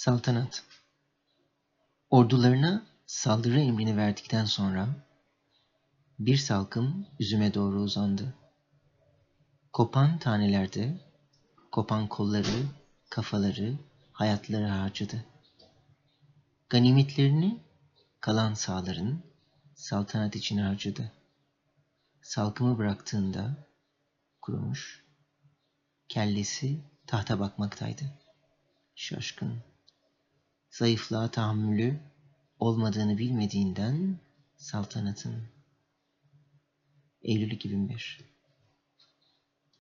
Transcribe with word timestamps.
Saltanat 0.00 0.64
Ordularına 2.10 2.86
saldırı 3.06 3.60
emrini 3.60 3.96
verdikten 3.96 4.44
sonra 4.44 4.88
bir 6.18 6.36
salkım 6.36 7.06
üzüme 7.18 7.54
doğru 7.54 7.80
uzandı. 7.80 8.34
Kopan 9.72 10.18
tanelerde, 10.18 11.00
kopan 11.72 12.08
kolları, 12.08 12.66
kafaları, 13.10 13.78
hayatları 14.12 14.66
harcadı. 14.66 15.24
Ganimetlerini 16.68 17.60
kalan 18.20 18.54
sağların 18.54 19.22
saltanat 19.74 20.36
için 20.36 20.58
harcadı. 20.58 21.12
Salkımı 22.22 22.78
bıraktığında 22.78 23.68
kurumuş, 24.42 25.04
kellesi 26.08 26.80
tahta 27.06 27.40
bakmaktaydı. 27.40 28.04
Şaşkın, 28.94 29.62
zayıflığa 30.80 31.30
tahammülü 31.30 32.00
olmadığını 32.58 33.18
bilmediğinden 33.18 34.18
saltanatın. 34.56 35.48
Eylül 37.22 37.50
2001 37.50 38.20